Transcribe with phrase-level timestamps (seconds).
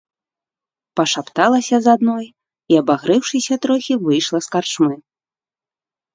[0.99, 2.31] Пашапталася з адной і,
[2.81, 4.95] абагрэўшыся трохі, выйшла з карчмы.